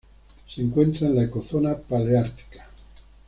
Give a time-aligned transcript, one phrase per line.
[0.49, 2.65] Se encuentra en la ecozona paleártica.